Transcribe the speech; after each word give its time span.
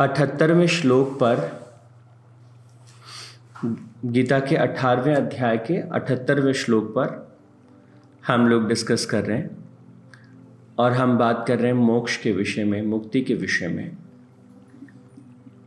अठहत्तरवें 0.00 0.66
श्लोक 0.66 1.08
पर 1.22 1.66
गीता 4.04 4.40
के 4.40 4.56
अठारहवें 4.56 5.14
अध्याय 5.14 5.56
के 5.56 5.76
अठहत्तरवें 5.76 6.52
श्लोक 6.52 6.84
पर 6.84 7.36
हम 8.26 8.48
लोग 8.48 8.68
डिस्कस 8.68 9.06
कर 9.06 9.24
रहे 9.24 9.38
हैं 9.38 9.50
और 10.78 10.92
हम 10.92 11.18
बात 11.18 11.44
कर 11.48 11.58
रहे 11.58 11.66
हैं 11.66 11.78
मोक्ष 11.78 12.16
के 12.16 12.32
विषय 12.32 12.64
में, 12.64 12.82
मुक्ति 12.82 13.20
के 13.20 13.34
विषय 13.34 13.68
में। 13.68 13.96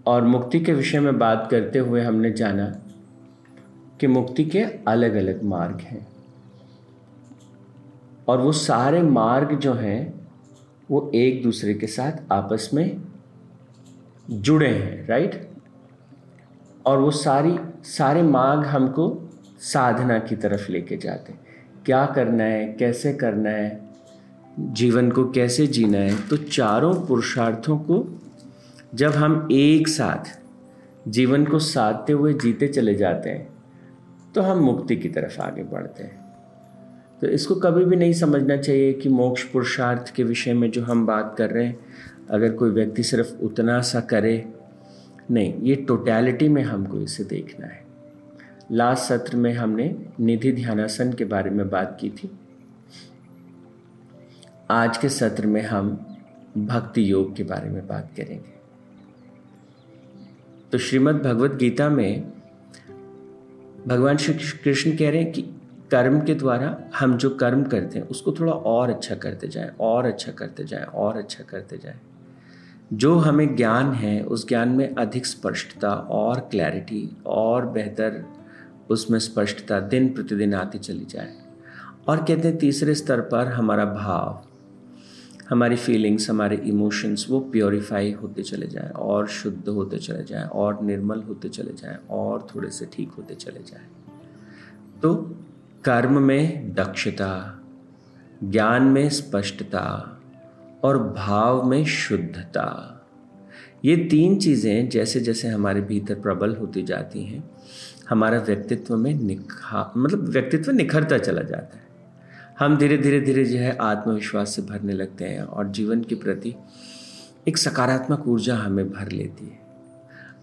और 0.06 0.24
मुक्ति 0.24 0.60
के 0.60 0.74
विषय 0.74 1.00
में 1.00 1.20
बात 1.20 1.48
करते 1.52 1.80
हुए 1.80 2.02
हमने 2.02 2.32
जाना 2.32 2.66
कि 4.00 4.08
मुक्ति 4.08 4.46
के 4.46 4.62
अलग 4.64 5.16
अलग 5.16 5.44
मार्ग 5.44 5.80
हैं। 5.80 6.08
और 8.28 8.38
वो 8.38 8.52
सारे 8.52 9.02
मार्ग 9.02 9.60
जो 9.60 9.74
हैं, 9.74 10.28
वो 10.92 11.12
एक 11.16 11.44
दूसरे 11.44 11.74
के 11.74 11.88
साथ 11.88 12.12
आपस 12.32 12.70
में 12.74 13.09
जुड़े 14.30 14.68
हैं 14.68 15.08
राइट 15.08 15.50
और 16.86 16.98
वो 17.00 17.12
सारी, 17.12 17.58
सारे 17.84 18.22
मार्ग 18.24 18.66
हमको 18.66 19.30
साधना 19.60 20.18
की 20.20 20.36
तरफ़ 20.36 20.72
लेके 20.72 20.98
जाते 20.98 21.34
हैं। 21.34 21.40
क्या 21.86 22.06
करना 22.06 22.44
है, 22.44 22.66
कैसे 22.74 23.14
करना 23.14 23.50
है, 23.50 23.82
जीवन 24.60 25.12
को 25.12 25.30
कैसे 25.32 25.68
जीना 25.68 25.98
है? 25.98 26.28
तो 26.28 26.38
चारों 26.38 26.94
पुरुषार्थों 27.08 27.78
को 27.80 28.06
जब 28.96 29.12
हम 29.12 29.48
एक 29.52 29.88
साथ 29.88 30.40
जीवन 31.08 31.46
को 31.46 31.60
साधते 31.60 32.14
हुए 32.14 32.34
जीते 32.34 32.68
चले 32.68 32.96
जाते 32.96 33.30
हैं 33.30 33.48
तो 34.36 34.42
हम 34.42 34.60
मुक्ति 34.60 34.96
की 34.96 35.10
तरफ़ 35.10 35.40
आगे 35.42 35.64
बढ़ते 35.64 36.04
हैं। 36.04 36.18
तो 37.22 37.28
इसको 37.28 37.56
कभी 37.56 37.86
भी 37.86 37.96
नहीं 37.96 38.14
समझना 38.14 38.58
चाहिए 38.58 38.94
कि 38.94 39.10
मोक्ष 39.10 39.44
पुरुषार्थ 39.44 40.14
के 40.16 40.24
विषय 40.24 40.54
में 40.54 40.70
जो 40.72 40.84
हम 40.84 41.06
बात 41.06 41.36
कर 41.38 41.50
रहे 41.50 41.66
हैं 41.66 41.80
अगर 42.30 42.54
कोई 42.54 42.70
व्यक्ति 42.70 43.04
सिर्फ़ 43.04 43.38
उतना 43.42 43.82
सा 43.82 44.00
करे, 44.00 44.54
नहीं, 45.32 45.62
ये 45.62 45.76
टोटैलिटी 45.76 46.50
में 46.50 46.64
हमको 46.64 47.00
इसे 47.00 47.24
देखना 47.24 47.68
है। 47.68 47.86
लास्ट 48.72 49.04
सत्र 49.04 49.38
में 49.38 49.54
हमने 49.54 49.96
निधि 50.20 50.52
ध्यानासन 50.52 51.14
के 51.14 51.26
बारे 51.26 51.50
में 51.50 51.70
बात 51.70 51.98
की 52.02 52.10
थी। 52.10 52.40
आज 54.72 54.98
के 54.98 55.10
सत्र 55.10 55.48
में 55.48 55.62
हम 55.62 56.06
भक्ति 56.58 57.12
योग 57.12 57.36
के 57.36 57.44
बारे 57.44 57.70
में 57.70 57.88
बात 57.88 58.12
करेंगे। 58.18 58.60
तो 60.72 60.78
श्रीमद् 60.78 61.24
भगवत 61.24 61.52
गीता 61.52 61.90
में 61.90 62.32
भगवान 63.88 64.18
श्री 64.18 64.34
कृष्ण 64.34 64.98
कह 64.98 65.10
रहे 65.10 65.22
हैं 65.22 65.32
कि 65.32 65.42
कर्म 65.92 66.22
के 66.22 66.36
द्वारा 66.36 66.90
हम 66.96 67.18
जो 67.18 67.30
कर्म 67.30 67.64
करते 67.64 68.00
हैं, 68.00 68.08
उसको 68.08 68.32
थोड़ा 68.32 68.52
और 68.52 68.90
अच्छा 68.90 69.16
करते 69.16 69.48
जाएँ, 69.48 69.72
और 69.80 70.06
अच्छा 70.06 70.32
करते 70.32 70.64
जाएँ, 70.64 70.84
और 70.84 71.18
अच्छा 71.18 71.44
करते 71.44 71.78
जाएँ। 71.78 72.00
जो 72.94 73.16
हमें 73.16 73.56
ज्ञान 73.56 73.94
है, 73.94 74.24
उस 74.24 74.48
ज्ञान 74.48 74.70
में 74.70 74.96
अधिक 74.96 75.26
स्पष्टता 75.26 75.94
और 75.94 76.40
क्लैरिटी 76.40 77.18
और 77.26 77.66
बेहतर 77.66 78.26
उसमें 78.90 79.20
स्पष्टता 79.20 79.80
दिन 79.80 80.14
प्रतिदिन 80.14 80.54
आती 80.54 80.80
चली 80.80 81.06
जाए। 81.06 81.36
और 82.08 82.18
कहते 82.18 82.48
हैं, 82.48 82.58
तीसरे 82.58 82.96
स्तर 82.96 83.22
पर 83.22 83.48
हमारा 83.48 83.86
भाव, 83.86 84.46
हमारी 85.50 85.76
फीलिंग्स 85.76 86.30
हमारे 86.30 86.56
इमोशंस 86.56 87.28
वो 87.30 87.40
प्योरीफाई 87.40 88.12
होते 88.12 88.44
चले 88.44 88.68
जाएँ 88.68 88.90
और 88.90 89.28
शुद्ध 89.28 89.70
होते 89.70 89.98
चले 89.98 90.24
जाएँ 90.24 90.44
और 90.44 90.84
निर्मल 90.84 91.22
होते 91.22 91.50
चले 91.50 91.74
जाएँ 91.74 91.98
और 92.10 92.48
थोड़े 92.56 92.70
से 92.70 92.86
ठीक 92.94 93.10
होते 93.10 93.36
चले 93.36 93.60
जाएँ। 93.60 93.88
तो 95.02 95.16
कर्म 95.84 96.22
में 96.22 96.74
दक्षता, 96.74 97.62
ज्ञान 98.44 98.84
में 98.84 99.10
स्पष्टता 99.10 100.16
और 100.84 100.98
भाव 101.14 101.64
में 101.64 101.86
शुद्धता। 101.86 102.96
ये 103.86 103.96
तीन 103.98 104.40
चीज़ें 104.40 104.90
जैसे 104.90 105.20
जैसे 105.20 105.48
हमारे 105.48 105.82
भीतर 105.82 106.16
प्रबल 106.16 106.56
होती 106.56 106.84
जाती 106.84 107.24
हैं, 107.24 107.52
हमारा 108.10 108.40
व्यक्तित्व 108.40 108.98
में 108.98 109.14
निखा 109.14 109.94
मतलब 109.98 110.30
व्यक्तित्व 110.30 110.72
निखरता 110.72 111.18
चला 111.18 111.42
जाता 111.42 111.78
है। 111.78 111.88
हम 112.60 112.78
धीरे 112.78 112.98
धीरे 112.98 113.20
धीरे 113.22 113.46
जो 113.46 113.58
है 113.60 113.78
आत्मविश्वास 113.78 114.56
से 114.56 114.62
भरने 114.62 114.94
लगते 114.94 115.26
हैं 115.26 115.42
और 115.42 115.68
जीवन 115.68 116.02
के 116.02 116.16
प्रति 116.16 116.56
एक 117.48 117.58
सकारात्मक 117.58 118.28
ऊर्जा 118.28 118.56
हमें 118.56 118.90
भर 118.90 119.12
लेती 119.12 119.46
है। 119.46 119.60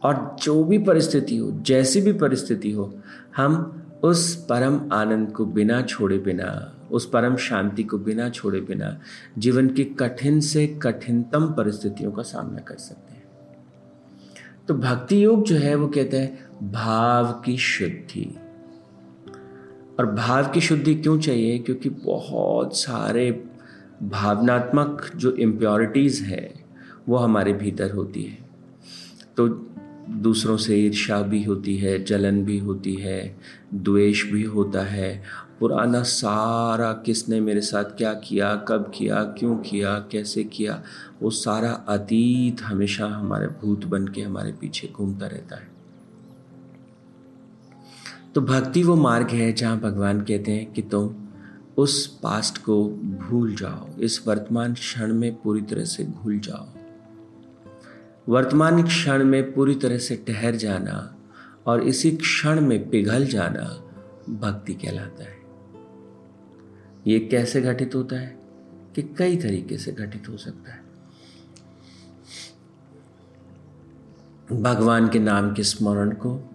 और 0.03 0.37
जो 0.43 0.65
भी 0.65 0.79
परिस्थिति 0.79 1.37
हो, 1.37 1.51
जैसी 1.53 2.01
भी 2.01 2.13
परिस्थिति 2.13 2.71
हो, 2.71 2.99
हम 3.37 3.83
उस 4.03 4.45
परम 4.45 4.93
आनंद 4.93 5.33
को 5.33 5.47
बिना 5.47 5.83
छोड़े 5.83 6.19
बिना, 6.19 6.77
उस 6.91 7.11
परम 7.11 7.37
शांति 7.37 7.83
को 7.83 7.99
बिना 7.99 8.29
छोड़े 8.29 8.61
बिना 8.61 9.01
जीवन 9.39 9.69
की 9.69 9.84
कठिन 9.84 10.41
से 10.41 10.67
कठिनतम 10.83 11.47
परिस्थितियों 11.47 12.12
का 12.12 12.23
सामना 12.23 12.59
कर 12.59 12.77
सकते 12.77 13.15
हैं। 13.15 13.25
तो 14.69 14.75
भक्ति 14.75 15.25
योग 15.25 15.45
जो 15.45 15.57
है 15.57 15.75
वो 15.75 15.89
कहते 15.89 16.17
हैं 16.19 16.47
भाव 16.73 17.33
की 17.33 17.57
शुद्धि। 17.57 18.39
और 19.99 20.07
भाव 20.07 20.49
की 20.49 20.61
शुद्धि 20.61 20.95
क्यों 20.95 21.21
चाहिए? 21.21 21.59
क्योंकि 21.59 21.89
बहुत 21.89 22.77
सारे 22.77 23.45
भावनात्मक 24.03 25.11
जो 25.17 25.31
इम्प्योरिटीज़ 25.31 26.25
है, 26.25 26.55
वो 27.09 27.17
हमारे 27.17 27.53
भीतर 27.53 27.91
होती 27.91 28.23
है। 28.23 28.39
तो 29.37 29.71
दूसरों 30.11 30.56
से 30.56 30.77
ईर्षा 30.77 31.22
भी 31.22 31.44
होती 31.44 31.77
है, 31.77 32.05
जलन 32.05 32.44
भी 32.44 32.59
होती 32.59 32.94
है, 32.94 33.37
द्वेष 33.75 34.25
भी 34.25 34.43
होता 34.43 34.81
है। 34.81 35.22
पुराना 35.61 36.03
सारा 36.03 36.93
किसने 36.93 37.41
मेरे 37.41 37.61
साथ 37.61 37.84
क्या 37.84 38.15
किया, 38.15 38.55
कब 38.55 38.93
किया, 38.95 39.22
क्यों 39.22 39.56
किया, 39.56 39.99
कैसे 39.99 40.45
किया, 40.45 40.83
वो 41.22 41.31
सारा 41.31 41.72
अतीत 41.72 42.62
हमेशा 42.62 43.06
हमारे 43.06 43.47
भूत 43.47 43.84
बन 43.84 44.09
के 44.09 44.22
हमारे 44.22 44.53
पीछे 44.53 44.93
घूमता 44.97 45.27
रहता 45.27 45.56
है। 45.56 45.69
तो 48.34 48.41
भक्ति 48.41 48.83
वो 48.83 48.97
मार्ग 48.97 49.28
है 49.28 49.53
जहाँ 49.53 49.81
भगवान 49.81 50.21
कहते 50.21 50.53
हैं 50.53 50.72
कि 50.72 50.83
तुम 50.83 51.15
उस 51.77 52.06
पास्ट 52.06 52.59
को 52.59 52.89
भूल 52.91 53.55
जाओ, 53.55 54.00
इस 54.00 54.28
वर्तमान 54.28 54.75
क्षण 54.75 55.15
में 55.15 55.34
पूरी 55.34 55.62
तरह 55.62 55.84
से 55.84 56.05
भूल 56.05 56.39
जाओ। 56.39 56.76
वर्तमान 58.29 58.83
क्षण 58.83 59.25
में 59.25 59.55
पूरी 59.55 59.75
तरह 59.75 59.99
से 59.99 60.25
ठहर 60.29 60.55
जाना 60.55 61.17
और 61.67 61.83
इसी 61.83 62.11
क्षण 62.11 62.61
में 62.61 62.91
पिघल 62.91 63.27
जाना 63.27 63.83
भक्ति 64.33 64.75
कहलाता 64.75 65.25
है। 65.25 65.37
ये 67.07 67.19
कैसे 67.19 67.61
घटित 67.61 67.95
होता 67.95 68.17
है? 68.17 68.41
कि 68.95 69.03
कई 69.03 69.37
तरीके 69.37 69.79
से 69.79 69.93
घटित 69.93 70.29
हो 70.29 70.37
सकता 70.37 70.73
है। 70.73 70.87
भगवान 74.63 75.09
के 75.09 75.19
नाम 75.19 75.55
के 75.55 75.63
स्मरण 75.63 76.11
को, 76.11 76.51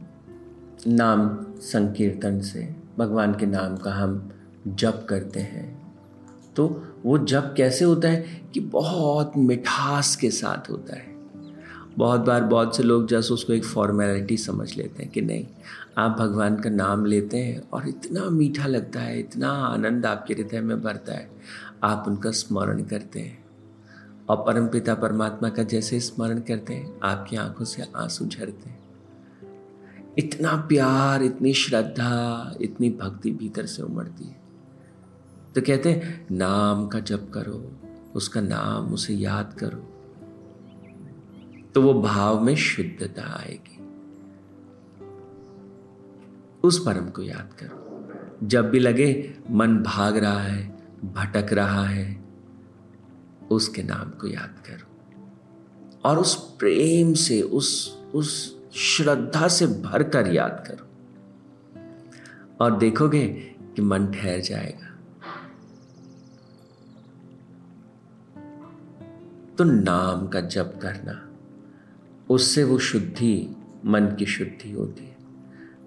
नाम 0.87 1.37
संकीर्तन 1.59 2.41
से, 2.41 2.75
भगवान 2.97 3.33
के 3.33 3.45
नाम 3.45 3.77
का 3.77 3.93
हम 3.93 4.31
जप 4.67 5.05
करते 5.09 5.39
हैं। 5.39 5.95
तो 6.55 6.87
वो 7.05 7.17
जप 7.17 7.53
कैसे 7.57 7.85
होता 7.85 8.07
है 8.07 8.41
कि 8.53 8.59
बहुत 8.59 9.31
मिठास 9.37 10.15
के 10.15 10.31
साथ 10.31 10.69
होता 10.69 10.95
है। 10.95 11.10
बहुत 12.01 12.21
बार 12.21 12.43
बहुत 12.43 12.77
से 12.77 12.83
लोग 12.83 13.07
जैसे 13.07 13.33
उसको 13.33 13.53
एक 13.53 13.65
फॉर्मेलिटी 13.65 14.37
समझ 14.37 14.77
लेते 14.77 15.03
हैं 15.03 15.11
कि 15.11 15.21
नहीं, 15.21 15.47
आप 15.97 16.11
भगवान 16.11 16.55
का 16.55 16.69
नाम 16.69 17.05
लेते 17.05 17.37
हैं 17.37 17.69
और 17.73 17.87
इतना 17.87 18.29
मीठा 18.29 18.67
लगता 18.67 18.99
है, 18.99 19.19
इतना 19.19 19.49
आनंद 19.49 20.05
आपके 20.05 20.33
हृदय 20.33 20.61
में 20.61 20.81
भरता 20.81 21.13
है, 21.13 21.31
आप 21.83 22.03
उनका 22.07 22.31
स्मरण 22.31 22.83
करते 22.83 23.19
हैं। 23.19 23.45
और 24.29 24.37
परम 24.37 24.67
पिता 24.67 24.95
परमात्मा 24.95 25.49
का 25.49 25.63
जैसे 25.63 25.99
स्मरण 25.99 26.39
करते 26.39 26.73
हैं, 26.73 26.99
आपकी 27.03 27.35
आँखों 27.35 27.65
से 27.65 27.83
आँसू 27.95 28.25
झरते 28.25 28.69
हैं। 28.69 28.79
इतना 30.17 30.55
प्यार, 30.55 31.23
इतनी 31.23 31.53
श्रद्धा, 31.53 32.53
इतनी 32.61 32.89
भक्ति 32.89 33.31
भीतर 33.31 33.65
से 33.65 33.83
उमड़ती 33.83 34.23
है। 34.23 34.41
तो 35.55 35.61
कहते 35.61 35.91
हैं, 35.91 36.27
नाम 36.31 36.87
का 36.87 36.99
जप 36.99 37.31
करो, 37.33 37.71
उसका 38.15 38.41
नाम 38.41 38.93
उसे 38.93 39.13
याद 39.13 39.55
करो। 39.59 39.90
तो 41.75 41.81
वो 41.81 42.01
भाव 42.01 42.43
में 42.43 42.55
शुद्धता 42.55 43.21
आएगी। 43.21 43.77
उस 46.63 46.85
परम 46.85 47.09
को 47.09 47.21
याद 47.21 47.53
करो। 47.59 47.81
जब 48.47 48.69
भी 48.69 48.79
लगे, 48.79 49.37
मन 49.51 49.77
भाग 49.77 50.17
रहा 50.17 50.39
है, 50.39 50.69
भटक 51.05 51.53
रहा 51.53 51.85
है, 51.85 52.25
उसके 53.51 53.83
नाम 53.83 54.09
को 54.09 54.27
याद 54.27 54.63
करो। 54.67 55.11
और 56.05 56.17
उस 56.17 56.57
प्रेम 56.59 57.13
से, 57.13 57.41
उस 57.41 57.97
उस 58.13 58.61
श्रद्धा 58.75 59.47
से 59.47 59.67
भरकर 59.67 60.33
याद 60.33 60.63
करो। 60.67 60.87
और 62.61 62.77
देखोगे 62.77 63.27
कि 63.75 63.81
मन 63.81 64.07
ठहर 64.07 64.39
जाएगा। 64.39 64.87
तो 69.57 69.63
नाम 69.63 70.27
का 70.27 70.41
जप 70.41 70.79
करना 70.81 71.30
उससे 72.31 72.63
वो 72.63 72.77
शुद्धि 72.77 73.55
मन 73.85 74.15
की 74.19 74.25
शुद्धि 74.25 74.71
होती 74.71 75.05
है। 75.05 75.17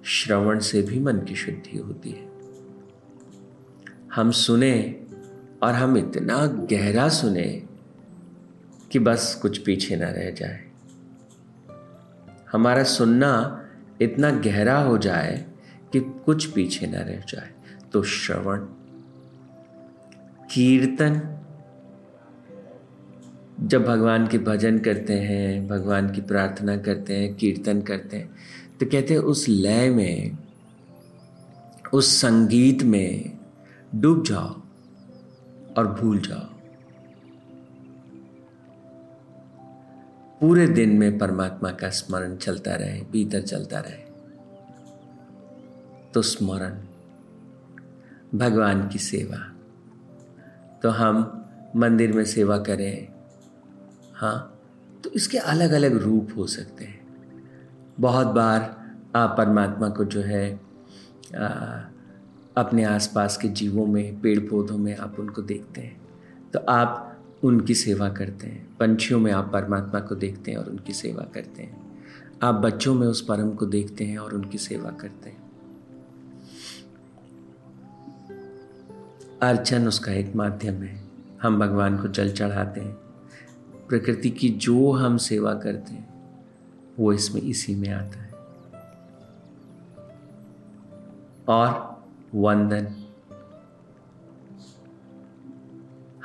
श्रवण 0.05 0.59
से 0.59 0.83
भी 0.83 1.01
मन 1.01 1.17
की 1.17 1.35
शुद्धि 1.35 1.79
होती 1.79 2.11
है। 2.11 2.31
हम 4.15 4.31
सुने 4.31 5.03
और 5.63 5.73
हम 5.73 5.97
इतना 5.97 6.47
गहरा 6.47 7.09
सुने 7.09 7.67
कि 8.93 8.99
बस 8.99 9.39
कुछ 9.43 9.59
पीछे 9.59 9.97
ना 9.97 10.09
रह 10.09 10.31
जाए। 10.31 10.71
हमारा 12.53 12.85
सुनना 12.85 13.61
इतना 14.01 14.31
गहरा 14.31 14.79
हो 14.79 14.99
जाए 14.99 15.47
कि 15.93 16.01
कुछ 16.01 16.47
पीछे 16.47 16.87
ना 16.87 17.01
रह 17.01 17.21
जाए। 17.21 17.55
तो 17.93 18.03
श्रवण, 18.03 18.59
कीर्तन 20.51 21.44
जब 23.61 23.85
भगवान 23.85 24.27
के 24.27 24.39
भजन 24.39 24.79
करते 24.79 25.13
हैं, 25.13 25.69
भगवान 25.69 26.11
की 26.13 26.21
प्रार्थना 26.21 26.77
करते 26.77 27.17
हैं, 27.17 27.35
कीर्तन 27.35 27.83
करते 27.83 28.17
हैं 28.17 28.31
तो 28.81 28.87
कहते 28.87 29.15
हैं 29.15 29.21
उस 29.21 29.49
लय 29.49 29.91
में, 29.91 30.39
उस 31.93 32.21
संगीत 32.21 32.83
में 32.83 33.39
डूब 33.95 34.25
जाओ 34.25 34.61
और 35.79 36.01
भूल 36.01 36.19
जाओ। 36.19 36.55
पूरे 40.41 40.67
दिन 40.69 40.91
में 40.91 41.19
परमात्मा 41.19 41.71
का 41.71 41.89
स्मरण 41.89 42.37
चलता 42.37 42.75
रहे, 42.75 43.01
भीतर 43.01 43.43
चलता 43.43 43.79
रहे। 43.79 44.03
तो 46.15 46.23
स्मरण, 46.23 46.79
भगवान 48.39 48.89
की 48.89 48.99
सेवा। 48.99 49.53
तो 50.83 50.91
हम 50.91 51.45
मंदिर 51.77 52.13
में 52.13 52.25
सेवा 52.25 52.59
करें 52.59 53.14
हाँ 54.15 54.61
तो 55.05 55.11
इसके 55.11 55.39
अलग 55.39 55.73
अलग 55.73 55.97
रूप 55.97 56.29
हो 56.37 56.47
सकते 56.47 56.85
हैं। 56.85 57.07
बहुत 58.01 58.27
बार 58.27 58.85
आप 59.17 59.35
परमात्मा 59.39 59.89
को 59.89 60.05
जो 60.05 60.21
है 60.21 60.61
आ, 61.37 61.47
अपने 62.57 62.85
आसपास 62.85 63.37
के 63.37 63.49
जीवों 63.49 63.87
में 63.87 64.21
पेड़ 64.21 64.41
पौधों 64.41 64.79
में 64.79 64.97
आप 64.97 65.17
उनको 65.19 65.43
देखते 65.43 65.81
हैं। 65.81 66.01
तो 66.53 66.59
आप 66.59 67.19
उनकी 67.45 67.75
सेवा 67.75 68.09
करते 68.09 68.47
हैं। 68.47 68.77
पंछियों 68.77 69.21
में 69.21 69.33
आप 69.33 69.53
परमात्मा 69.53 70.01
को 70.01 70.15
देखते 70.15 70.51
हैं 70.51 70.59
और 70.59 70.69
उनकी 70.69 70.93
सेवा 70.93 71.23
करते 71.23 71.63
हैं। 71.63 72.03
आप 72.43 72.55
बच्चों 72.55 72.95
में 72.95 73.07
उस 73.07 73.21
परम 73.21 73.51
को 73.51 73.67
देखते 73.67 74.05
हैं 74.05 74.19
और 74.19 74.35
उनकी 74.35 74.59
सेवा 74.59 74.91
करते 74.91 75.31
हैं। 75.31 75.45
अर्चन 79.43 79.89
उसका 79.89 80.13
एक 80.13 80.37
माध्यम 80.37 80.75
है। 80.75 81.05
हम 81.43 81.59
भगवान 81.59 81.99
को 81.99 82.09
जल 82.09 82.33
चढ़ाते 82.33 82.81
हैं। 82.81 83.04
प्रकृति 83.95 84.31
की 84.31 84.49
जो 84.49 84.93
हम 84.93 85.17
सेवा 85.17 85.55
करते 85.55 85.93
हैं, 85.93 86.37
वो 86.99 87.13
इसमें 87.13 87.43
इसी 87.43 87.75
में 87.75 87.89
आता 87.89 88.19
है। 88.19 88.35
और 91.49 92.03
वंदन। 92.35 92.87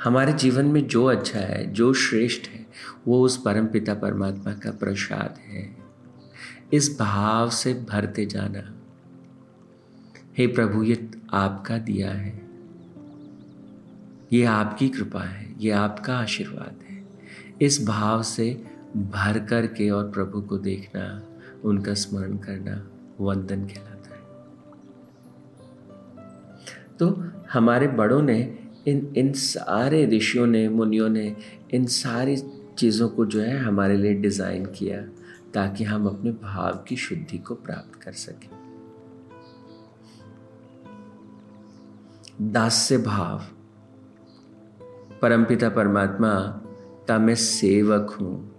हमारे 0.04 0.32
जीवन 0.32 0.64
में 0.64 0.86
जो 0.86 1.04
अच्छा 1.04 1.38
है, 1.38 1.72
जो 1.72 1.92
श्रेष्ठ 1.92 2.48
है, 2.48 2.66
वो 3.08 3.22
उस 3.22 3.36
परम 3.36 3.66
पिता 3.66 3.94
परमात्मा 3.94 4.52
का 4.52 4.70
प्रसाद 4.70 5.38
है। 5.48 5.76
इस 6.72 6.98
भाव 7.00 7.50
से 7.50 7.74
भरते 7.74 8.26
जाना। 8.26 8.76
हे 10.38 10.46
प्रभु, 10.46 10.82
ये 10.82 11.10
आपका 11.32 11.78
दिया 11.78 12.12
है। 12.12 12.48
ये 14.32 14.44
आपकी 14.44 14.88
कृपा 14.88 15.22
है। 15.22 15.54
ये 15.58 15.70
आपका 15.70 16.18
आशीर्वाद 16.18 16.76
है। 16.82 16.89
इस 17.62 17.86
भाव 17.86 18.22
से 18.22 18.64
भर 18.96 19.38
कर 19.38 19.66
के 19.66 19.90
और 19.90 20.10
प्रभु 20.10 20.40
को 20.40 20.58
देखना, 20.58 21.22
उनका 21.64 21.94
स्मरण 21.94 22.36
करना 22.36 22.90
वंदन 23.20 23.64
कहलाता 23.64 24.14
है। 24.14 24.20
तो 26.98 27.24
हमारे 27.52 27.88
बड़ों 27.88 28.22
ने, 28.22 28.58
इन 28.88 29.12
इन 29.16 29.32
सारे 29.32 30.06
ऋषियों 30.06 30.46
ने, 30.46 30.68
मुनियों 30.68 31.08
ने, 31.08 31.36
इन 31.74 31.86
सारी 31.86 32.36
चीज़ों 32.78 33.08
को 33.08 33.26
जो 33.26 33.40
है 33.40 33.58
हमारे 33.58 33.96
लिए 33.96 34.14
डिज़ाइन 34.14 34.66
किया, 34.66 35.02
ताकि 35.54 35.84
हम 35.84 36.06
अपने 36.06 36.30
भाव 36.32 36.84
की 36.88 36.96
शुद्धि 36.96 37.38
को 37.38 37.54
प्राप्त 37.54 38.02
कर 38.02 38.12
सकें। 38.12 38.48
दास्य 42.42 42.98
भाव, 42.98 43.42
परमपिता 45.22 45.68
परमात्मा 45.68 46.62
का 47.08 47.18
मैं 47.18 47.34
सेवक 47.34 48.10
हूँ। 48.10 48.56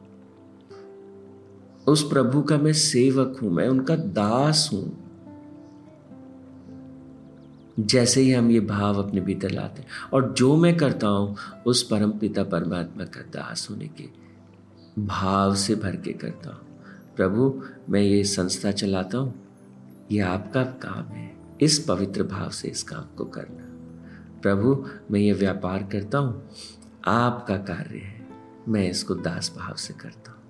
उस 1.88 2.10
प्रभु 2.10 2.42
का 2.42 2.58
मैं 2.58 2.74
सेवक 2.74 3.40
हूँ, 3.42 3.52
मैं 3.52 3.68
उनका 3.68 3.96
दास 3.96 4.70
हूँ। 4.74 4.98
जैसे 7.80 8.22
ही 8.22 8.32
हम 8.32 8.52
ये 8.52 8.60
भाव 8.60 9.04
अपने 9.04 9.22
भीतर 9.22 9.52
लाते 9.52 9.82
हैं, 9.82 9.90
और 10.14 10.34
जो 10.34 10.56
मैं 10.56 10.78
करता 10.78 11.08
हूँ, 11.08 11.36
उस 11.66 11.84
परम 11.84 12.12
पिता 12.12 12.44
परमात्मा 12.44 13.04
का 13.04 13.22
दास 13.22 13.68
होने 13.72 13.88
के 13.88 14.04
भाव 15.00 15.56
से 15.56 15.76
भर 15.76 15.96
के 15.96 16.14
करता 16.14 16.50
हूँ। 16.50 16.62
प्रभु, 17.16 17.64
मैं 17.90 18.02
ये 18.02 18.24
संस्था 18.24 18.72
चलाता 18.72 19.18
हूँ, 19.18 19.34
ये 20.12 20.20
आपका 20.20 20.64
काम 20.64 21.14
है, 21.14 21.36
इस 21.62 21.80
पवित्र 21.80 22.24
भाव 22.24 22.50
से 22.50 22.68
इस 22.68 22.84
काम 22.84 23.16
को 23.18 23.26
करना। 23.26 23.68
प्रभु, 24.42 24.86
मैं 25.12 25.20
ये 25.20 25.34
व्यापार 25.34 25.84
करता 25.84 26.18
हूँ, 26.18 26.50
आपका 27.06 27.58
कार्य 27.58 27.98
है। 27.98 28.21
मैं 28.68 28.90
इसको 28.90 29.16
दास 29.16 29.56
भाव 29.58 29.76
से 29.76 29.94
करता 29.94 30.32
हूँ। 30.32 30.42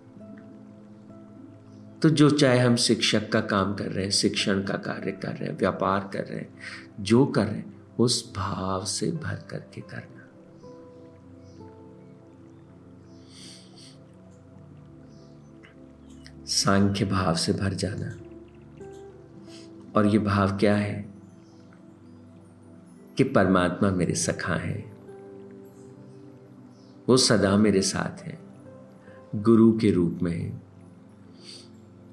तो 2.00 2.10
जो 2.10 2.30
चाहे 2.30 2.60
हम 2.60 2.76
शिक्षक 2.76 3.32
का 3.32 3.42
काम 3.42 3.76
कर 3.76 3.86
रहे 3.86 4.04
हैं, 4.04 4.12
शिक्षण 4.12 4.64
का 4.64 4.74
कार्य 4.74 5.12
कर 5.12 5.36
रहे 5.36 5.50
हैं, 5.50 5.58
व्यापार 5.58 6.10
कर 6.14 6.24
रहे 6.24 6.40
हैं, 6.40 6.56
जो 7.00 7.26
कर 7.26 7.46
रहे 7.46 7.56
हैं, 7.56 7.88
उस 8.00 8.34
भाव 8.36 8.86
से 8.86 9.12
भर 9.12 9.36
करके 9.36 9.82
करना। 9.82 10.22
सांख्य 16.46 17.06
भाव 17.06 17.36
से 17.36 17.54
भर 17.54 17.74
जाना। 17.74 18.18
और 19.96 20.08
ये 20.08 20.20
भाव 20.20 20.58
क्या 20.58 20.76
है? 20.76 21.14
कि 23.18 23.24
परमात्मा 23.24 23.92
मेरे 23.92 24.16
सखा 24.16 24.56
है। 24.56 24.91
वो 27.12 27.18
सदा 27.18 27.58
मेरे 27.58 27.82
साथ 27.82 28.22
है। 28.22 28.38
गुरु 29.36 29.72
के 29.78 29.92
रूप 29.92 30.20
में, 30.22 30.62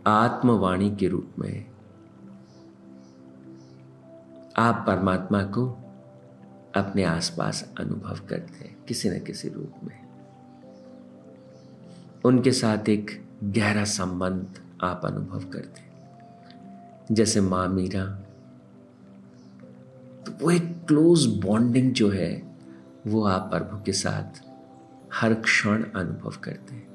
आत्मवाणी 0.06 0.96
के 0.96 1.08
रूप 1.08 1.34
में। 1.38 1.66
आप 4.56 4.84
परमात्मा 4.86 5.42
को 5.42 5.66
अपने 6.74 7.04
आसपास 7.04 7.74
अनुभव 7.78 8.18
करते 8.28 8.58
हैं, 8.58 8.76
किसी 8.84 9.10
न 9.10 9.20
किसी 9.20 9.48
रूप 9.48 9.74
में। 9.84 10.08
उनके 12.24 12.52
साथ 12.52 12.88
एक 12.88 13.10
गहरा 13.44 13.84
संबंध 13.84 14.60
आप 14.82 15.02
अनुभव 15.04 15.44
करते 15.44 15.80
हैं। 15.80 17.06
जैसे 17.12 17.40
माँ 17.40 17.68
मीरा 17.68 18.04
तो 20.26 20.32
वो 20.42 20.50
एक 20.50 20.86
क्लोज 20.86 21.26
बॉन्डिंग 21.26 21.92
जो 21.92 22.10
है, 22.10 22.58
वो 23.06 23.24
आप 23.26 23.50
प्रभु 23.50 23.82
के 23.82 23.92
साथ 23.92 24.47
हर 25.14 25.34
क्षण 25.34 25.82
अनुभव 25.82 26.30
करते 26.30 26.74
हैं। 26.74 26.88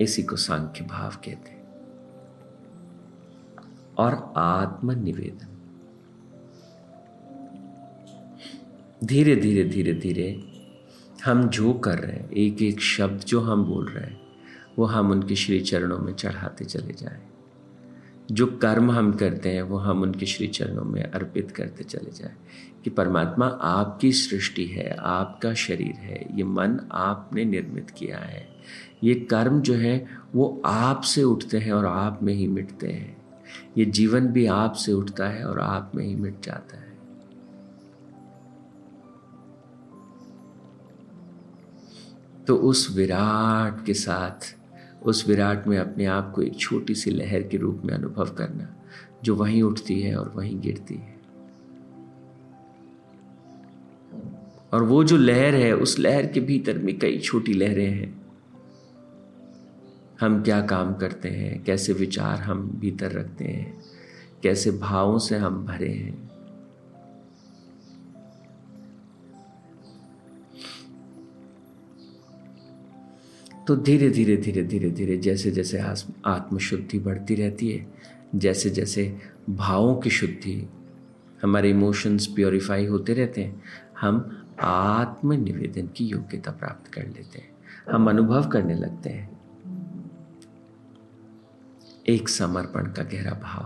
इसी 0.00 0.22
को 0.22 0.36
सांख्य 0.36 0.84
भाव 0.84 1.10
कहते 1.10 1.50
हैं। 1.50 1.58
और 3.98 4.32
आत्मनिवेदन। 4.36 5.54
धीरे 9.04 9.36
धीरे 9.36 9.64
धीरे 9.64 9.92
धीरे 9.92 10.44
हम 11.24 11.48
जो 11.48 11.72
कर 11.72 11.98
रहे 11.98 12.16
हैं 12.16 12.30
एक 12.30 12.62
एक 12.62 12.80
शब्द 12.80 13.20
जो 13.20 13.40
हम 13.40 13.64
बोल 13.64 13.88
रहे 13.88 14.04
हैं, 14.04 14.20
वो 14.78 14.84
हम 14.84 15.10
उनके 15.10 15.36
श्री 15.36 15.60
चरणों 15.60 15.98
में 15.98 16.14
चढ़ाते 16.14 16.64
चले 16.64 16.92
जाएँ। 16.92 17.37
जो 18.32 18.46
कर्म 18.46 18.90
हम 18.90 19.12
करते 19.12 19.48
हैं, 19.48 19.62
वो 19.62 19.78
हम 19.78 20.02
उनके 20.02 20.26
श्री 20.26 20.46
चरणों 20.46 20.84
में 20.84 21.02
अर्पित 21.02 21.50
करते 21.50 21.84
चले 21.84 22.10
जाए। 22.10 22.34
कि 22.84 22.90
परमात्मा 22.90 23.46
आपकी 23.46 24.12
सृष्टि 24.12 24.66
है, 24.66 24.96
आपका 25.00 25.54
शरीर 25.54 25.94
है, 25.94 26.38
ये 26.38 26.44
मन 26.44 26.88
आपने 26.92 27.44
निर्मित 27.44 27.90
किया 27.90 28.18
है। 28.18 28.48
ये 29.04 29.14
कर्म 29.14 29.60
जो 29.60 29.74
है, 29.74 30.06
वो 30.34 30.62
आप 30.64 31.00
से 31.00 31.22
उठते 31.22 31.58
हैं 31.58 31.72
और 31.72 31.86
आप 31.86 32.20
में 32.22 32.34
ही 32.34 32.48
मिटते 32.48 32.86
हैं। 32.86 33.22
ये 33.78 33.84
जीवन 33.84 34.26
भी 34.26 34.46
आप 34.46 34.72
से 34.72 34.92
उठता 34.92 35.28
है 35.28 35.44
और 35.44 35.60
आप 35.60 35.92
में 35.94 36.04
ही 36.04 36.16
मिट 36.16 36.40
जाता 36.42 36.76
है। 36.76 36.98
तो 42.46 42.56
उस 42.56 42.96
विराट 42.96 43.86
के 43.86 43.94
साथ 43.94 44.57
उस 45.02 45.28
विराट 45.28 45.66
में 45.66 45.78
अपने 45.78 46.04
आप 46.04 46.32
को 46.34 46.42
एक 46.42 46.56
छोटी 46.56 46.94
सी 46.94 47.10
लहर 47.10 47.42
के 47.42 47.56
रूप 47.56 47.82
में 47.84 47.94
अनुभव 47.94 48.24
करना, 48.24 48.76
जो 49.24 49.34
वहीं 49.34 49.62
उठती 49.62 50.00
है 50.00 50.16
और 50.16 50.32
वहीं 50.36 50.60
गिरती 50.60 50.94
है। 50.94 51.18
और 54.72 54.82
वो 54.82 55.04
जो 55.04 55.16
लहर 55.16 55.54
है, 55.54 55.76
उस 55.76 55.98
लहर 55.98 56.26
के 56.26 56.40
भीतर 56.40 56.78
में 56.78 56.98
कई 56.98 57.18
छोटी 57.18 57.52
लहरें 57.52 57.90
हैं। 57.90 58.26
हम 60.20 60.42
क्या 60.42 60.60
काम 60.62 60.94
करते 60.94 61.28
हैं? 61.28 61.64
कैसे 61.64 61.92
विचार 61.92 62.38
हम 62.38 62.78
भीतर 62.80 63.12
रखते 63.12 63.44
हैं? 63.44 63.82
कैसे 64.42 64.70
भावों 64.70 65.18
से 65.18 65.36
हम 65.36 65.66
भरे 65.66 65.92
हैं? 65.92 66.27
तो 73.68 73.76
धीरे 73.76 74.08
धीरे 74.10 74.36
धीरे 74.36 74.62
धीरे 74.62 74.90
धीरे 74.90 75.16
जैसे 75.16 75.50
जैसे 75.50 75.78
आत्मशुद्धि 76.26 76.98
बढ़ती 76.98 77.34
रहती 77.34 77.70
है, 77.70 77.86
जैसे 78.34 78.70
जैसे 78.70 79.20
भावों 79.50 79.94
की 79.96 80.10
शुद्धि 80.10 80.54
हमारे 81.42 81.70
इमोशंस 81.70 82.26
प्योरीफाई 82.26 82.86
होते 82.86 83.14
रहते 83.14 83.44
हैं, 83.44 83.62
हम 84.00 84.46
आत्म 84.60 85.32
निवेदन 85.32 85.86
की 85.86 86.06
योग्यता 86.06 86.50
प्राप्त 86.50 86.92
कर 86.94 87.06
लेते 87.06 87.38
हैं, 87.38 87.50
हम 87.90 88.10
अनुभव 88.10 88.48
करने 88.48 88.74
लगते 88.74 89.10
हैं। 89.10 89.40
एक 92.08 92.28
समर्पण 92.28 92.92
का 92.92 93.02
गहरा 93.02 93.32
भाव, 93.32 93.64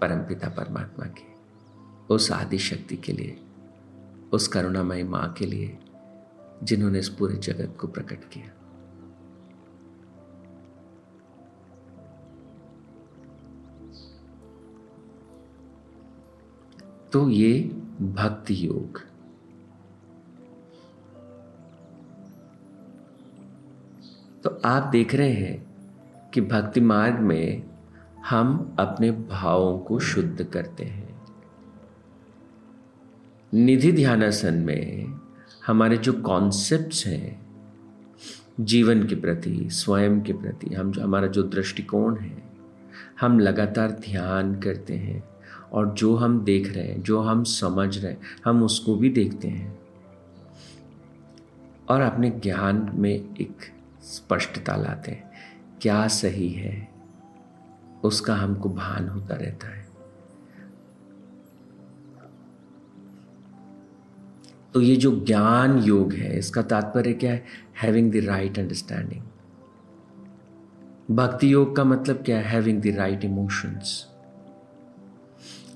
परमपिता 0.00 0.48
परमात्मा 0.48 1.06
के, 1.06 1.30
उस 2.14 2.32
आदि 2.32 2.58
शक्ति 2.58 2.96
के 2.96 3.12
लिए, 3.12 3.38
उस 4.32 4.48
करुणामयी 4.48 5.02
माँ 5.02 5.32
के 5.32 5.46
लिए 5.46 5.78
जिन्होंने 6.62 6.98
इस 6.98 7.08
पूरे 7.08 7.36
जगत 7.36 7.76
को 7.80 7.88
प्रकट 7.88 8.24
किया। 8.24 8.58
तो 17.12 17.28
ये 17.28 17.62
भक्ति 18.00 18.66
योग। 18.66 19.00
तो 24.44 24.60
आप 24.64 24.82
देख 24.82 25.14
रहे 25.14 25.32
हैं 25.32 25.72
कि 26.30 26.40
भक्ति 26.40 26.80
मार्ग 26.80 27.18
में 27.18 27.70
हम 28.26 28.76
अपने 28.78 29.10
भावों 29.10 29.78
को 29.78 29.98
शुद्ध 29.98 30.44
करते 30.44 30.84
हैं। 30.84 31.26
निधि 33.54 33.92
ध्यानासन 33.92 34.54
में 34.54 35.21
हमारे 35.66 35.96
जो 35.96 36.12
कॉन्सेप्ट्स 36.12 37.06
हैं, 37.06 37.46
जीवन 38.60 39.06
के 39.06 39.14
प्रति, 39.14 39.68
स्वयं 39.70 40.20
के 40.20 40.32
प्रति, 40.32 40.74
हम 40.74 40.92
जो, 40.92 41.02
हमारा 41.02 41.26
जो 41.26 41.42
दृष्टिकोण 41.42 42.16
है, 42.16 42.42
हम 43.20 43.38
लगातार 43.38 43.90
ध्यान 43.90 44.60
करते 44.60 44.94
हैं 44.94 45.24
और 45.72 45.94
जो 45.94 46.16
हम 46.16 46.44
देख 46.44 46.74
रहे 46.74 46.84
हैं, 46.84 47.02
जो 47.02 47.20
हम 47.20 47.44
समझ 47.44 47.98
रहे 47.98 48.12
हैं, 48.12 48.20
हम 48.44 48.62
उसको 48.62 48.96
भी 48.96 49.10
देखते 49.10 49.48
हैं। 49.48 49.78
और 51.88 52.00
अपने 52.00 52.30
ज्ञान 52.30 52.90
में 52.94 53.14
एक 53.14 53.56
स्पष्टता 54.02 54.76
लाते 54.76 55.10
हैं, 55.10 55.30
क्या 55.80 56.08
सही 56.08 56.48
है, 56.48 56.88
उसका 58.04 58.36
हमको 58.36 58.68
भान 58.68 59.08
होता 59.08 59.34
रहता 59.34 59.66
है। 59.68 59.81
तो 64.74 64.80
ये 64.80 64.96
जो 64.96 65.10
ज्ञान 65.24 65.78
योग 65.78 66.12
है, 66.12 66.38
इसका 66.38 66.62
तात्पर्य 66.62 67.12
क्या 67.12 67.32
है? 67.32 67.44
हैविंग 67.82 68.12
द 68.12 68.24
राइट 68.24 68.58
अंडरस्टैंडिंग 68.58 69.22
भक्ति 71.10 71.52
योग 71.52 71.76
का 71.76 71.84
मतलब 71.84 72.22
क्या 72.24 72.38
है? 72.38 72.44
हैविंग 72.44 72.80
द 72.82 72.86
राइट 72.96 73.24
इमोशंस 73.24 74.06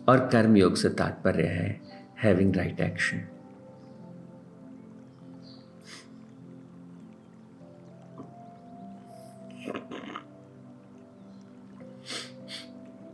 और 0.08 0.28
कर्म 0.32 0.56
योग 0.56 0.76
से 0.76 0.88
तात्पर्य 0.88 1.46
है 1.46 1.80
हैविंग 2.22 2.56
राइट 2.56 2.80
एक्शन 2.80 3.22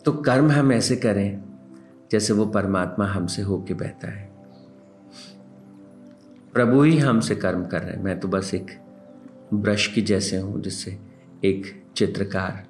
तो 0.04 0.12
कर्म 0.12 0.50
हम 0.50 0.72
ऐसे 0.72 0.96
करें 0.96 1.42
जैसे 2.12 2.32
वो 2.32 2.46
परमात्मा 2.46 3.06
हमसे 3.06 3.42
होके 3.42 3.74
बहता 3.74 4.08
है। 4.08 4.30
प्रभु 6.52 6.82
ही 6.82 6.98
हमसे 6.98 7.34
कर्म 7.34 7.66
कर 7.66 7.82
रहे 7.82 7.96
हैं। 7.96 8.02
मैं 8.02 8.20
तो 8.20 8.28
बस 8.28 8.54
एक 8.54 8.66
ब्रश 9.54 9.86
की 9.86 10.02
जैसे 10.02 10.36
हूँ, 10.36 10.62
जिससे 10.62 10.98
एक 11.44 11.84
चित्रकार 11.96 12.66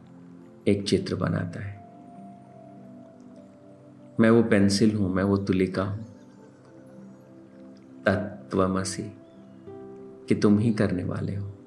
एक 0.68 0.88
चित्र 0.88 1.14
बनाता 1.14 1.60
है। 1.60 1.82
मैं 4.20 4.30
वो 4.30 4.42
पेंसिल 4.42 4.96
हूँ, 4.96 5.14
मैं 5.14 5.22
वो 5.22 5.36
तुलिका 5.36 5.82
हूँ। 5.82 6.06
तत्वमसी, 8.06 9.12
कि 10.28 10.34
तुम 10.34 10.58
ही 10.58 10.72
करने 10.72 11.04
वाले 11.04 11.36
हो। 11.36 11.58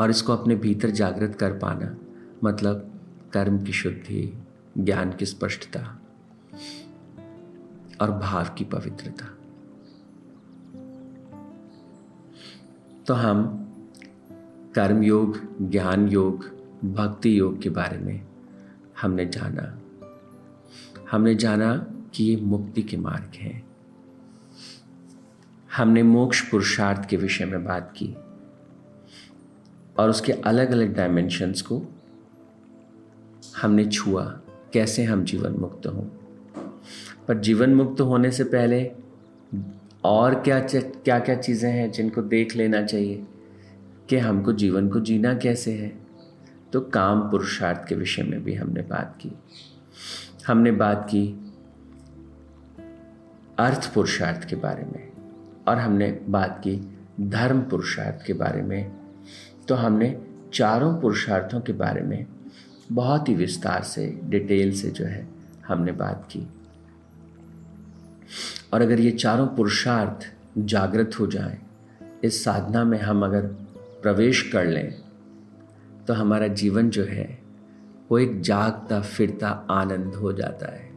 और 0.00 0.10
इसको 0.10 0.32
अपने 0.32 0.54
भीतर 0.54 0.90
जागृत 0.90 1.34
कर 1.34 1.52
पाना 1.52 1.96
मतलब 2.44 3.00
कर्म 3.32 3.64
की 3.64 3.72
शुद्धि, 3.72 4.38
ज्ञान 4.78 5.12
की 5.12 5.26
स्पष्टता 5.26 6.02
और 8.00 8.10
भाव 8.10 8.44
की 8.44 8.64
पवित्रता। 8.64 9.37
तो 13.08 13.14
हम 13.14 13.68
कर्म 14.74 15.02
योग 15.02 15.40
ज्ञान 15.70 16.08
योग 16.08 16.44
भक्ति 16.84 17.38
योग 17.38 17.62
के 17.62 17.70
बारे 17.70 17.98
में 17.98 18.26
हमने 19.02 19.26
जाना। 19.26 19.78
हमने 21.10 21.34
जाना 21.34 21.76
कि 22.14 22.24
ये 22.24 22.36
मुक्ति 22.36 22.82
के 22.82 22.96
मार्ग 22.96 23.30
हैं। 23.34 23.68
हमने 25.76 26.02
मोक्ष 26.02 26.50
पुरुषार्थ 26.50 27.08
के 27.08 27.16
विषय 27.16 27.44
में 27.44 27.64
बात 27.64 27.94
की 27.96 28.14
और 29.98 30.10
उसके 30.10 30.32
अलग 30.32 30.70
अलग 30.70 30.94
डायमेंशंस 30.94 31.62
को 31.62 31.82
हमने 33.62 33.84
छुआ। 33.84 34.40
कैसे 34.72 35.04
हम 35.04 35.24
जीवन 35.24 35.52
मुक्त 35.52 35.86
हों? 35.86 36.04
पर 37.28 37.38
जीवन 37.38 37.74
मुक्त 37.74 38.00
होने 38.00 38.30
से 38.30 38.44
पहले 38.44 39.07
और 40.04 40.34
क्या 40.34 40.60
क्या 40.60 41.18
क्या 41.18 41.34
चीज़ें 41.34 41.72
हैं 41.72 41.90
जिनको 41.90 42.22
देख 42.22 42.56
लेना 42.56 42.82
चाहिए 42.82 43.26
कि 44.08 44.16
हमको 44.16 44.52
जीवन 44.52 44.88
को 44.88 45.00
जीना 45.00 45.34
कैसे 45.34 45.72
है? 45.72 45.98
तो 46.72 46.80
काम 46.80 47.20
पुरुषार्थ 47.20 47.88
के 47.88 47.94
विषय 47.94 48.22
में 48.22 48.44
भी 48.44 48.54
हमने 48.54 48.82
बात 48.82 49.18
की। 49.20 49.32
हमने 50.46 50.72
बात 50.72 51.08
की 51.14 51.52
अर्थ 53.58 53.94
पुरुषार्थ 53.94 54.48
के 54.48 54.56
बारे 54.56 54.84
में 54.84 55.12
और 55.68 55.78
हमने 55.78 56.20
बात 56.28 56.58
की 56.58 56.98
धर्म 57.20 57.60
पुरुषार्थ 57.60 58.26
के 58.26 58.32
बारे 58.32 58.62
में। 58.62 58.92
तो 59.68 59.74
हमने 59.74 60.22
चारों 60.54 61.00
पुरुषार्थों 61.00 61.60
के 61.60 61.72
बारे 61.72 62.00
में 62.00 62.26
बहुत 62.92 63.28
ही 63.28 63.34
विस्तार 63.34 63.82
से, 63.82 64.20
डिटेल 64.24 64.72
से 64.72 64.90
जो 64.90 65.04
है 65.04 65.28
हमने 65.66 65.92
बात 65.92 66.28
की। 66.30 66.48
और 68.72 68.82
अगर 68.82 69.00
ये 69.00 69.10
चारों 69.10 69.46
पुरुषार्थ 69.46 70.34
जागृत 70.58 71.10
हो 71.20 71.26
जाएँ, 71.26 71.58
इस 72.24 72.44
साधना 72.44 72.84
में 72.84 73.00
हम 73.00 73.24
अगर 73.24 73.42
प्रवेश 74.02 74.50
कर 74.52 74.64
लें 74.64 74.94
तो 76.06 76.14
हमारा 76.14 76.46
जीवन 76.46 76.90
जो 76.90 77.04
है, 77.04 77.42
वो 78.10 78.18
एक 78.18 78.40
जागता, 78.40 79.00
फिरता 79.00 79.48
आनंद 79.70 80.14
हो 80.14 80.32
जाता 80.32 80.72
है। 80.72 80.90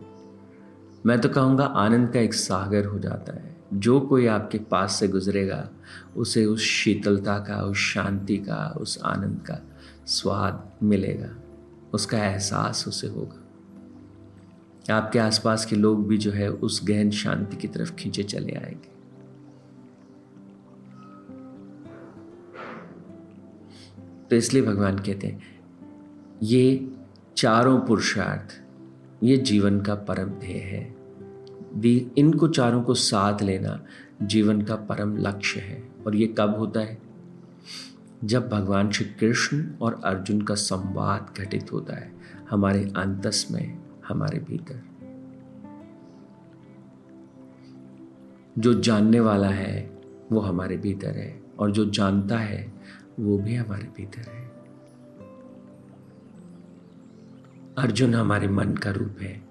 मैं 1.06 1.22
तो 1.22 1.30
कहूँगा 1.30 1.66
आनंद 1.66 2.14
का 2.14 2.20
एक 2.20 2.34
सागर 2.34 2.86
हो 2.86 3.00
जाता 3.00 3.34
है। 3.34 3.56
जो 3.74 4.00
कोई 4.00 4.28
आपके 4.28 4.58
पास 4.58 4.94
से 4.94 5.08
गुजरेगा, 5.08 5.70
उसे 6.18 6.46
उस 6.46 6.62
शीतलता 6.62 7.40
का, 7.40 7.64
उस 7.64 7.78
शांति 7.78 8.38
का, 8.38 8.76
उस 8.78 9.00
आनंद 9.06 9.42
का 9.48 9.60
स्वाद 10.06 10.72
मिलेगा। 10.84 11.30
उसका 11.94 12.18
एहसास 12.18 12.86
उसे 12.88 13.08
होगा। 13.08 13.41
आपके 14.90 15.20
आसपास 15.20 15.66
के 15.66 15.76
लोग 15.76 16.08
भी 16.08 16.18
जो 16.18 16.32
है 16.32 16.52
उस 16.52 16.82
गहन 16.84 17.12
शांति 17.12 17.58
की 17.58 17.68
तरफ़ 17.68 17.94
खींचे 17.94 18.24
चले 18.24 18.54
आएँगे। 18.54 18.92
तो 24.30 24.36
इसलिए 24.36 24.64
भगवान 24.64 25.00
कहते 25.00 25.28
हैं, 25.28 25.42
ये 26.44 26.92
चारों 27.38 27.80
पुरुषार्थ, 27.80 28.62
ये 29.24 29.38
जीवन 29.38 29.82
का 29.82 29.96
परम 29.96 30.30
ध्येय 30.30 30.58
है। 30.58 30.96
दी, 31.76 32.12
इनको 32.18 32.48
चारों 32.48 32.84
को 32.84 32.94
साथ 32.94 33.42
लेना 33.42 33.86
जीवन 34.22 34.62
का 34.62 34.76
परम 34.76 35.18
लक्ष्य 35.18 35.60
है। 35.60 35.90
और 36.06 36.16
ये 36.16 36.36
कब 36.38 36.56
होता 36.58 36.80
है? 36.80 36.98
जब 38.24 38.50
भगवान 38.50 38.92
श्री 38.92 39.06
कृष्ण 39.06 39.72
और 39.82 40.02
अर्जुन 40.04 40.42
का 40.42 40.56
संवाद 40.56 41.34
घटित 41.38 41.74
होता 41.74 41.96
है, 41.96 42.14
हमारे 42.50 42.94
अंतस 42.98 43.48
में 43.52 43.80
हमारे 44.12 44.40
भीतर। 44.40 44.92
जो 48.58 48.82
जानने 48.82 49.20
वाला 49.20 49.48
है, 49.48 50.02
वो 50.32 50.40
हमारे 50.40 50.78
भीतर 50.78 51.18
है, 51.18 51.42
और 51.60 51.72
जो 51.72 51.90
जानता 51.90 52.38
है, 52.38 52.74
वो 53.20 53.38
भी 53.38 53.56
हमारे 53.56 53.84
भीतर 53.84 54.22
है। 54.22 54.48
अर्जुन 57.78 58.16
हमारे 58.16 58.48
मन 58.48 58.74
का 58.74 58.92
रूप 58.92 59.16
है। 59.22 59.42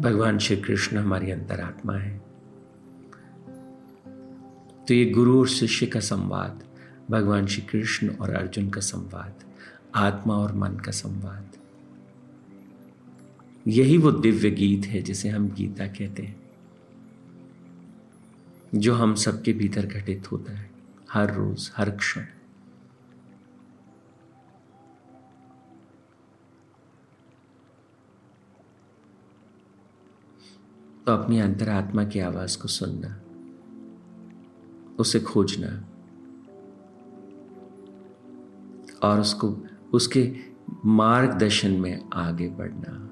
भगवान 0.00 0.38
श्री 0.38 0.56
कृष्ण 0.56 0.96
हमारी 0.96 1.30
अंतरात्मा 1.30 1.94
है। 1.94 2.18
तो 4.88 4.94
ये 4.94 5.10
गुरु 5.10 5.40
और 5.40 5.48
शिष्य 5.48 5.86
का 5.86 6.00
संवाद, 6.00 6.62
भगवान 7.10 7.46
श्री 7.46 7.62
कृष्ण 7.62 8.16
और 8.16 8.30
अर्जुन 8.30 8.70
का 8.70 8.80
संवाद, 8.80 9.34
आत्मा 9.94 10.34
और 10.34 10.54
मन 10.54 10.72
का 10.72 10.92
संवाद 10.92 11.48
यही 13.66 13.98
वो 13.98 14.12
दिव्य 14.12 14.50
गीत 14.50 14.86
है 14.86 15.02
जिसे 15.02 15.28
हम 15.28 15.48
गीता 15.48 15.86
कहते 15.86 16.22
हैं, 16.22 16.42
जो 18.74 18.94
हम 18.94 19.14
सबके 19.14 19.52
भीतर 19.52 19.86
घटित 19.86 20.32
होता 20.32 20.52
है, 20.52 20.70
हर 21.12 21.34
रोज, 21.34 21.72
हर 21.76 21.90
क्षण। 21.90 22.24
तो 31.06 31.12
अपनी 31.12 31.40
अंतरात्मा 31.40 32.04
की 32.04 32.20
आवाज़ 32.20 32.58
को 32.58 32.68
सुनना, 32.68 33.20
उसे 34.98 35.20
खोजना, 35.20 35.88
और 39.08 39.20
उसको, 39.20 39.56
उसके 39.92 40.36
मार्गदर्शन 40.84 41.70
में 41.70 42.10
आगे 42.14 42.48
बढ़ना। 42.48 43.11